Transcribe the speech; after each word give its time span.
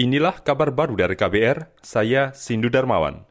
Inilah 0.00 0.40
kabar 0.40 0.72
baru 0.72 0.96
dari 0.96 1.12
KBR, 1.12 1.76
saya 1.84 2.32
Sindu 2.32 2.72
Darmawan. 2.72 3.28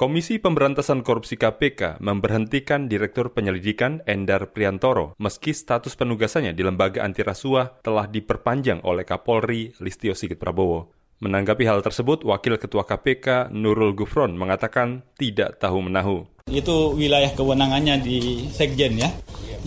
Komisi 0.00 0.40
Pemberantasan 0.40 1.04
Korupsi 1.04 1.36
KPK 1.36 2.00
memberhentikan 2.00 2.88
Direktur 2.88 3.36
Penyelidikan 3.36 4.00
Endar 4.08 4.48
Priantoro 4.48 5.12
meski 5.20 5.52
status 5.52 5.92
penugasannya 5.92 6.56
di 6.56 6.64
lembaga 6.64 7.04
antirasuah 7.04 7.84
telah 7.84 8.08
diperpanjang 8.08 8.80
oleh 8.88 9.04
Kapolri 9.04 9.76
Listio 9.76 10.16
Sigit 10.16 10.40
Prabowo. 10.40 10.88
Menanggapi 11.20 11.68
hal 11.68 11.84
tersebut, 11.84 12.24
Wakil 12.24 12.56
Ketua 12.56 12.88
KPK 12.88 13.52
Nurul 13.52 13.92
Gufron 13.92 14.40
mengatakan 14.40 15.04
tidak 15.20 15.60
tahu 15.60 15.84
menahu. 15.84 16.24
Itu 16.48 16.96
wilayah 16.96 17.36
kewenangannya 17.36 18.00
di 18.00 18.48
Sekjen 18.48 18.96
ya. 18.96 19.12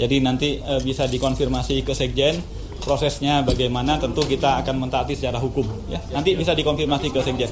Jadi 0.01 0.17
nanti 0.17 0.57
e, 0.57 0.73
bisa 0.81 1.05
dikonfirmasi 1.05 1.85
ke 1.85 1.93
Sekjen 1.93 2.41
prosesnya 2.81 3.45
bagaimana 3.45 3.99
tentu 3.99 4.23
kita 4.25 4.63
akan 4.63 4.87
mentaati 4.87 5.13
secara 5.13 5.37
hukum 5.37 5.67
ya. 5.91 5.99
Nanti 6.11 6.33
bisa 6.33 6.55
dikonfirmasi 6.55 7.07
ke 7.11 7.19
Sekjen. 7.21 7.49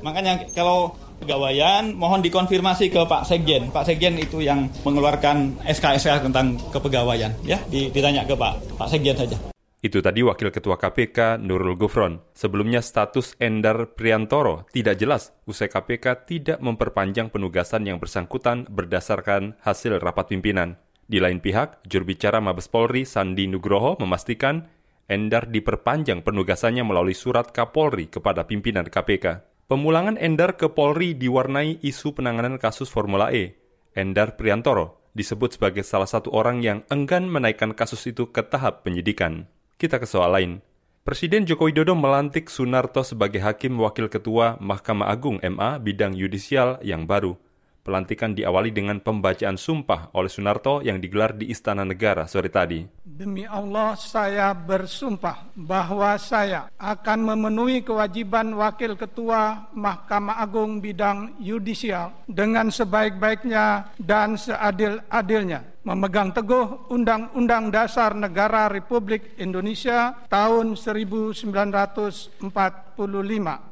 Makanya 0.00 0.48
kalau 0.56 0.96
pegawaian 1.20 1.92
mohon 1.92 2.24
dikonfirmasi 2.24 2.88
ke 2.88 3.00
Pak 3.04 3.28
Sekjen. 3.28 3.68
Pak 3.68 3.84
Sekjen 3.84 4.16
itu 4.16 4.40
yang 4.40 4.72
mengeluarkan 4.82 5.60
SK-SK 5.64 6.28
tentang 6.30 6.56
kepegawaian 6.72 7.32
ya. 7.44 7.60
Ditanya 7.68 8.24
ke 8.24 8.34
Pak 8.34 8.76
Pak 8.80 8.88
Sekjen 8.88 9.16
saja. 9.16 9.36
Itu 9.80 10.04
tadi 10.04 10.20
Wakil 10.20 10.52
Ketua 10.52 10.76
KPK 10.76 11.40
Nurul 11.40 11.72
Gufron. 11.72 12.20
Sebelumnya 12.36 12.84
status 12.84 13.32
Endar 13.40 13.96
Priantoro 13.96 14.68
tidak 14.76 15.00
jelas 15.00 15.32
usai 15.48 15.72
KPK 15.72 16.28
tidak 16.28 16.58
memperpanjang 16.60 17.32
penugasan 17.32 17.88
yang 17.88 17.96
bersangkutan 17.96 18.68
berdasarkan 18.68 19.56
hasil 19.64 19.96
rapat 19.96 20.36
pimpinan. 20.36 20.76
Di 21.10 21.18
lain 21.18 21.42
pihak, 21.42 21.82
juru 21.90 22.14
bicara 22.14 22.38
Mabes 22.38 22.70
Polri 22.70 23.02
Sandi 23.02 23.50
Nugroho 23.50 23.98
memastikan 23.98 24.70
Endar 25.10 25.50
diperpanjang 25.50 26.22
penugasannya 26.22 26.86
melalui 26.86 27.18
surat 27.18 27.50
Kapolri 27.50 28.06
kepada 28.06 28.46
pimpinan 28.46 28.86
KPK. 28.86 29.42
Pemulangan 29.66 30.14
Endar 30.14 30.54
ke 30.54 30.70
Polri 30.70 31.18
diwarnai 31.18 31.82
isu 31.82 32.14
penanganan 32.14 32.62
kasus 32.62 32.86
Formula 32.86 33.34
E. 33.34 33.58
Endar 33.98 34.38
Priantoro 34.38 35.02
disebut 35.10 35.58
sebagai 35.58 35.82
salah 35.82 36.06
satu 36.06 36.30
orang 36.30 36.62
yang 36.62 36.86
enggan 36.86 37.26
menaikkan 37.26 37.74
kasus 37.74 38.06
itu 38.06 38.30
ke 38.30 38.46
tahap 38.46 38.86
penyidikan. 38.86 39.50
Kita 39.82 39.98
ke 39.98 40.06
soal 40.06 40.30
lain. 40.30 40.62
Presiden 41.02 41.42
Joko 41.42 41.66
Widodo 41.66 41.98
melantik 41.98 42.46
Sunarto 42.46 43.02
sebagai 43.02 43.42
Hakim 43.42 43.82
Wakil 43.82 44.06
Ketua 44.06 44.62
Mahkamah 44.62 45.10
Agung 45.10 45.42
MA 45.42 45.82
bidang 45.82 46.14
yudisial 46.14 46.78
yang 46.86 47.10
baru. 47.10 47.34
Pelantikan 47.80 48.36
diawali 48.36 48.76
dengan 48.76 49.00
pembacaan 49.00 49.56
sumpah 49.56 50.12
oleh 50.12 50.28
Sunarto 50.28 50.84
yang 50.84 51.00
digelar 51.00 51.32
di 51.32 51.48
Istana 51.48 51.80
Negara 51.80 52.28
sore 52.28 52.52
tadi. 52.52 52.84
Demi 53.00 53.48
Allah 53.48 53.96
saya 53.96 54.52
bersumpah 54.52 55.48
bahwa 55.56 56.12
saya 56.20 56.68
akan 56.76 57.32
memenuhi 57.32 57.80
kewajiban 57.80 58.52
Wakil 58.52 59.00
Ketua 59.00 59.72
Mahkamah 59.72 60.36
Agung 60.44 60.84
bidang 60.84 61.40
yudisial 61.40 62.12
dengan 62.28 62.68
sebaik-baiknya 62.68 63.96
dan 63.96 64.36
seadil-adilnya 64.36 65.69
memegang 65.80 66.36
teguh 66.36 66.92
Undang-Undang 66.92 67.72
Dasar 67.72 68.12
Negara 68.12 68.68
Republik 68.68 69.36
Indonesia 69.40 70.12
tahun 70.28 70.76
1945 70.76 72.40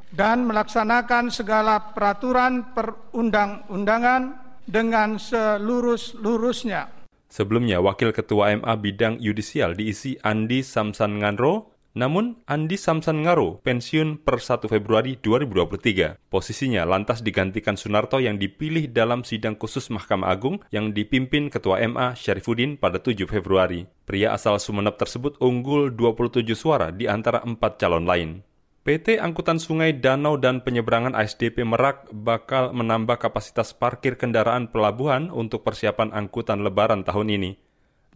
dan 0.09 0.48
melaksanakan 0.48 1.25
segala 1.29 1.92
peraturan 1.92 2.73
perundang-undangan 2.73 4.23
dengan 4.64 5.20
selurus-lurusnya. 5.20 6.89
Sebelumnya, 7.29 7.84
Wakil 7.84 8.17
Ketua 8.17 8.56
MA 8.56 8.73
Bidang 8.81 9.20
Yudisial 9.20 9.77
diisi 9.77 10.17
Andi 10.25 10.64
Samsan 10.64 11.20
Nganro, 11.20 11.78
namun 11.99 12.39
Andi 12.47 12.79
Samsan 12.79 13.27
Ngaro 13.27 13.59
pensiun 13.67 14.23
per 14.23 14.39
1 14.39 14.71
Februari 14.71 15.19
2023. 15.19 16.31
Posisinya 16.31 16.87
lantas 16.87 17.27
digantikan 17.27 17.75
Sunarto 17.75 18.23
yang 18.23 18.39
dipilih 18.39 18.95
dalam 18.95 19.27
sidang 19.27 19.59
khusus 19.59 19.91
Mahkamah 19.91 20.31
Agung 20.31 20.63
yang 20.70 20.95
dipimpin 20.95 21.51
Ketua 21.51 21.83
MA 21.91 22.14
Syarifuddin 22.14 22.79
pada 22.79 23.03
7 23.03 23.27
Februari. 23.27 23.91
Pria 24.07 24.31
asal 24.31 24.63
Sumeneb 24.63 24.95
tersebut 24.95 25.42
unggul 25.42 25.91
27 25.91 26.47
suara 26.55 26.95
di 26.95 27.11
antara 27.11 27.42
empat 27.42 27.83
calon 27.83 28.07
lain. 28.07 28.47
PT 28.87 29.20
Angkutan 29.20 29.61
Sungai 29.61 29.92
Danau 29.98 30.41
dan 30.41 30.64
Penyeberangan 30.64 31.13
ASDP 31.13 31.61
Merak 31.61 32.08
bakal 32.08 32.73
menambah 32.73 33.20
kapasitas 33.20 33.77
parkir 33.77 34.17
kendaraan 34.17 34.70
pelabuhan 34.73 35.29
untuk 35.29 35.61
persiapan 35.61 36.14
angkutan 36.14 36.64
lebaran 36.64 37.05
tahun 37.05 37.37
ini. 37.37 37.67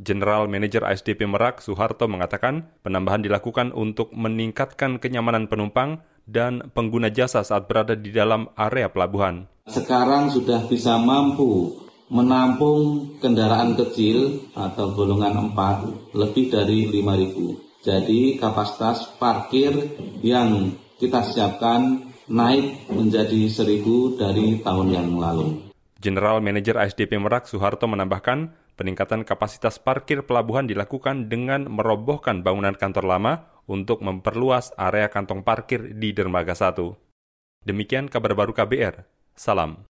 General 0.03 0.51
Manager 0.51 0.83
ASDP 0.83 1.31
Merak 1.31 1.63
Soeharto 1.63 2.11
mengatakan 2.11 2.67
penambahan 2.83 3.23
dilakukan 3.23 3.71
untuk 3.71 4.11
meningkatkan 4.11 4.99
kenyamanan 4.99 5.47
penumpang 5.47 6.03
dan 6.27 6.75
pengguna 6.75 7.15
jasa 7.15 7.47
saat 7.47 7.71
berada 7.71 7.95
di 7.95 8.11
dalam 8.11 8.51
area 8.59 8.91
pelabuhan. 8.91 9.47
Sekarang 9.71 10.27
sudah 10.35 10.67
bisa 10.67 10.99
mampu 10.99 11.79
menampung 12.11 13.15
kendaraan 13.23 13.79
kecil 13.79 14.51
atau 14.59 14.91
golongan 14.91 15.55
4 15.55 16.19
lebih 16.19 16.51
dari 16.51 16.91
5.000 16.91 17.73
jadi 17.83 18.39
kapasitas 18.39 19.19
parkir 19.19 19.75
yang 20.23 20.71
kita 21.03 21.19
siapkan 21.27 22.15
naik 22.31 22.87
menjadi 22.87 23.51
seribu 23.51 24.15
dari 24.15 24.63
tahun 24.63 24.89
yang 24.95 25.09
lalu. 25.19 25.67
General 25.99 26.39
Manager 26.39 26.79
ASDP 26.79 27.19
Merak 27.19 27.51
Soeharto 27.51 27.91
menambahkan, 27.91 28.55
peningkatan 28.75 29.23
kapasitas 29.23 29.77
parkir 29.79 30.25
pelabuhan 30.25 30.65
dilakukan 30.67 31.29
dengan 31.29 31.69
merobohkan 31.69 32.41
bangunan 32.41 32.75
kantor 32.75 33.05
lama 33.07 33.33
untuk 33.69 34.03
memperluas 34.03 34.75
area 34.81 35.07
kantong 35.13 35.45
parkir 35.47 35.95
di 35.95 36.11
Dermaga 36.11 36.57
1. 36.57 36.81
Demikian 37.63 38.11
kabar 38.11 38.35
baru 38.35 38.51
KBR. 38.51 39.07
Salam. 39.39 39.92